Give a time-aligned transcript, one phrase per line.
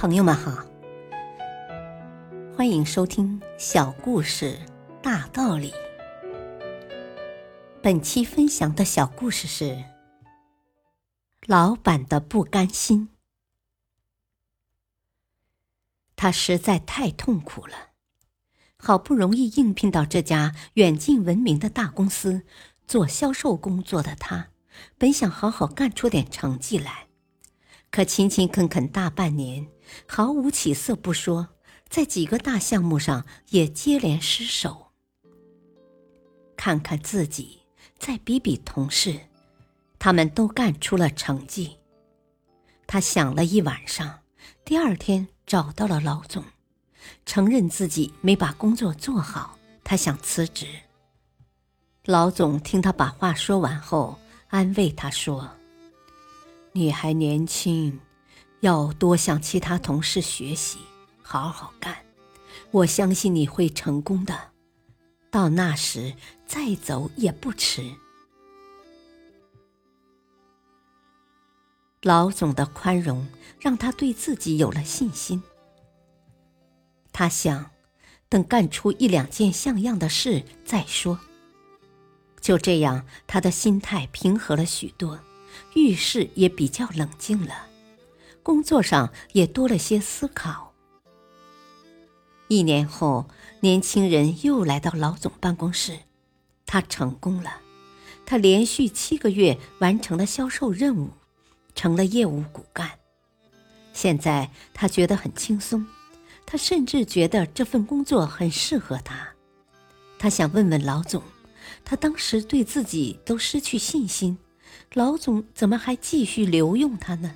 [0.00, 0.64] 朋友们好，
[2.56, 4.58] 欢迎收听小故事
[5.02, 5.74] 大道理。
[7.82, 9.84] 本期分享的小故事是：
[11.46, 13.10] 老板的不甘心。
[16.16, 17.90] 他实在太痛苦了，
[18.78, 22.46] 好不容易应聘到这家远近闻名的大公司
[22.86, 24.48] 做销售工作的他，
[24.96, 27.09] 本想好好干出点成绩来。
[27.90, 29.66] 可勤勤恳恳大半年，
[30.06, 31.48] 毫无起色不说，
[31.88, 34.92] 在几个大项目上也接连失手。
[36.56, 37.62] 看看自己，
[37.98, 39.18] 再比比同事，
[39.98, 41.78] 他们都干出了成绩。
[42.86, 44.20] 他想了一晚上，
[44.64, 46.44] 第二天找到了老总，
[47.26, 50.66] 承认自己没把工作做好，他想辞职。
[52.04, 54.16] 老总听他把话说完后，
[54.48, 55.50] 安慰他说。
[56.72, 58.00] 你还年轻，
[58.60, 60.78] 要多向其他同事学习，
[61.22, 61.96] 好好干。
[62.70, 64.52] 我相信你会成功的，
[65.30, 66.14] 到那时
[66.46, 67.90] 再走也不迟。
[72.02, 73.26] 老总的宽容
[73.58, 75.42] 让他对自己有了信心。
[77.12, 77.70] 他想，
[78.28, 81.18] 等干出一两件像样的事再说。
[82.40, 85.18] 就这样，他的心态平和了许多。
[85.74, 87.66] 遇事也比较冷静了，
[88.42, 90.72] 工作上也多了些思考。
[92.48, 93.28] 一年后，
[93.60, 96.00] 年轻人又来到老总办公室，
[96.66, 97.58] 他成功了，
[98.26, 101.10] 他连续七个月完成了销售任务，
[101.74, 102.90] 成了业务骨干。
[103.92, 105.86] 现在他觉得很轻松，
[106.44, 109.28] 他甚至觉得这份工作很适合他。
[110.18, 111.22] 他想问问老总，
[111.84, 114.36] 他当时对自己都失去信心。
[114.94, 117.34] 老总怎么还继续留用他呢？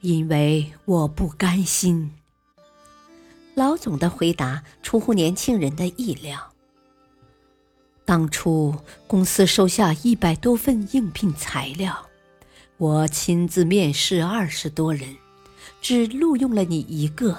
[0.00, 2.12] 因为我不甘心。
[3.54, 6.52] 老总的回答出乎年轻人的意料。
[8.04, 8.74] 当初
[9.06, 12.06] 公司收下一百多份应聘材料，
[12.76, 15.16] 我亲自面试二十多人，
[15.82, 17.38] 只录用了你一个。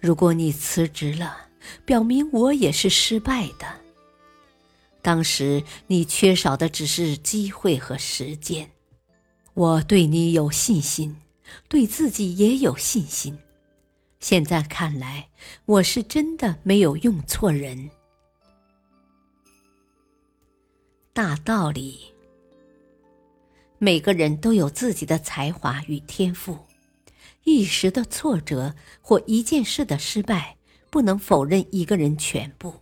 [0.00, 1.36] 如果你辞职了，
[1.84, 3.66] 表明我也是失败的。
[5.06, 8.68] 当时你缺少的只是机会和时间，
[9.54, 11.16] 我对你有信心，
[11.68, 13.38] 对自己也有信心。
[14.18, 15.28] 现在看来，
[15.64, 17.88] 我是真的没有用错人。
[21.12, 22.12] 大道理，
[23.78, 26.58] 每个人都有自己的才华与天赋，
[27.44, 30.56] 一时的挫折或一件事的失败，
[30.90, 32.74] 不能否认一个人全部。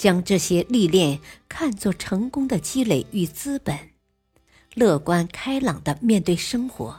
[0.00, 3.90] 将这些历练看作成功的积累与资本，
[4.72, 6.98] 乐观开朗的面对生活，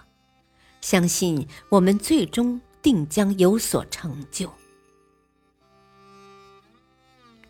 [0.82, 4.54] 相信我们最终定将有所成就。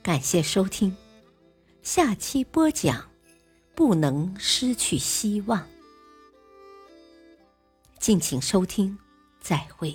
[0.01, 0.95] 感谢收听，
[1.83, 3.09] 下期播讲，
[3.75, 5.67] 不能失去希望。
[7.99, 8.97] 敬请收听，
[9.41, 9.93] 再会。